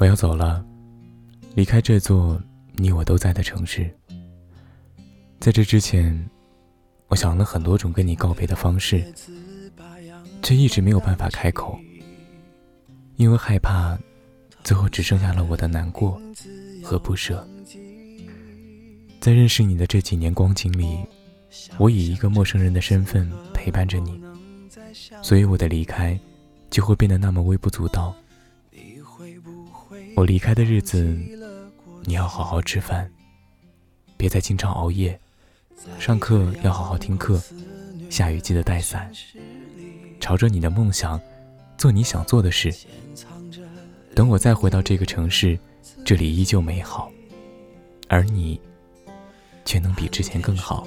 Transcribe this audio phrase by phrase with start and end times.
[0.00, 0.64] 我要走了，
[1.54, 2.40] 离开这座
[2.76, 3.94] 你我都在的城市。
[5.38, 6.18] 在这之前，
[7.08, 9.04] 我想了很多种跟你告别的方式，
[10.42, 11.78] 却一直没有办法开口，
[13.16, 13.98] 因为害怕
[14.64, 16.18] 最后只剩下了我的难过
[16.82, 17.46] 和不舍。
[19.20, 20.98] 在认识你的这几年光景里，
[21.76, 24.18] 我以一个陌生人的身份陪伴着你，
[25.20, 26.18] 所以我的离开
[26.70, 28.14] 就会变得那么微不足道。
[30.20, 31.18] 我离开的日子，
[32.04, 33.10] 你要好好吃饭，
[34.18, 35.18] 别再经常熬夜。
[35.98, 37.42] 上课要好好听课，
[38.10, 39.10] 下雨记得带伞。
[40.20, 41.18] 朝着你的梦想，
[41.78, 42.70] 做你想做的事。
[44.14, 45.58] 等我再回到这个城市，
[46.04, 47.10] 这里依旧美好，
[48.06, 48.60] 而你
[49.64, 50.86] 却能比之前更好。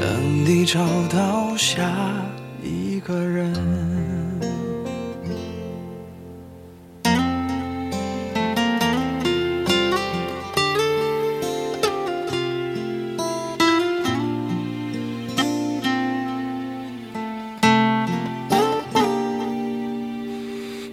[0.00, 1.92] 等你找到下
[2.62, 3.52] 一个人，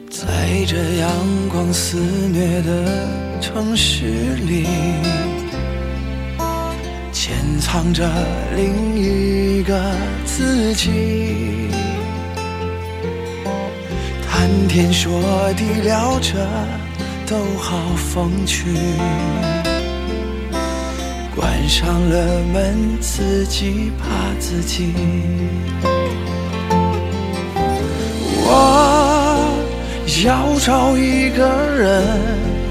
[0.09, 1.09] 在这阳
[1.47, 1.97] 光肆
[2.33, 3.07] 虐的
[3.39, 4.05] 城市
[4.45, 4.67] 里。
[7.27, 8.09] 潜藏着
[8.55, 9.77] 另一个
[10.23, 11.67] 自己，
[14.25, 15.11] 谈天说
[15.57, 16.47] 地聊着
[17.27, 18.73] 都好风趣，
[21.35, 24.93] 关上了门自己怕自己。
[28.45, 29.67] 我
[30.23, 31.45] 要找一个
[31.75, 32.01] 人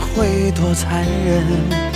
[0.01, 1.96] 会多残忍？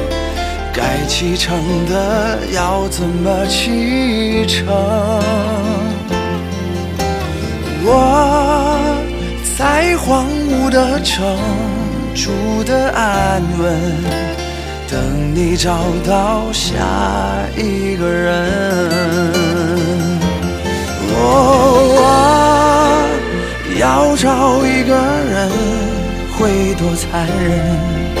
[0.73, 4.67] 该启程的要怎么启程？
[7.83, 8.79] 我
[9.57, 11.37] 在荒芜的城
[12.15, 12.31] 住
[12.63, 13.77] 的安稳，
[14.89, 15.77] 等你找
[16.07, 16.77] 到下
[17.57, 18.47] 一个人。
[21.13, 21.17] 我
[23.79, 24.95] 要找一个
[25.29, 25.51] 人，
[26.37, 28.20] 会多残忍？